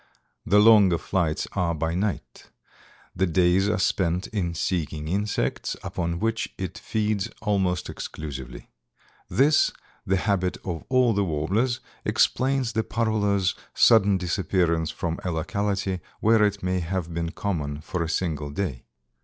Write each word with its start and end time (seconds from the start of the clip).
The 0.47 0.57
longer 0.57 0.97
flights 0.97 1.47
are 1.53 1.75
by 1.75 1.93
night. 1.93 2.49
The 3.15 3.27
days 3.27 3.69
are 3.69 3.77
spent 3.77 4.25
in 4.29 4.55
seeking 4.55 5.07
insects, 5.07 5.75
upon 5.83 6.17
which 6.17 6.51
it 6.57 6.79
feeds 6.79 7.29
almost 7.43 7.87
exclusively. 7.87 8.67
This, 9.29 9.71
the 10.03 10.17
habit 10.17 10.57
of 10.65 10.85
all 10.89 11.13
the 11.13 11.23
warblers, 11.23 11.81
explains 12.03 12.71
the 12.73 12.81
Parula's 12.83 13.53
sudden 13.75 14.17
disappearance 14.17 14.89
from 14.89 15.19
a 15.23 15.29
locality 15.29 15.99
where 16.19 16.41
it 16.41 16.63
may 16.63 16.79
have 16.79 17.13
been 17.13 17.29
common 17.29 17.79
for 17.81 18.01
a 18.01 18.09
single 18.09 18.49
day. 18.49 18.85